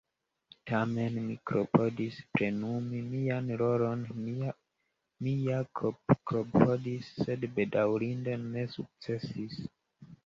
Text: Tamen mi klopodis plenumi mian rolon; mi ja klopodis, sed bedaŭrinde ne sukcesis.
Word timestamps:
Tamen 0.69 1.17
mi 1.25 1.33
klopodis 1.49 2.15
plenumi 2.37 3.01
mian 3.11 3.51
rolon; 3.63 4.01
mi 5.27 5.35
ja 5.49 5.61
klopodis, 5.83 7.13
sed 7.27 7.47
bedaŭrinde 7.61 8.41
ne 8.49 8.69
sukcesis. 8.79 9.65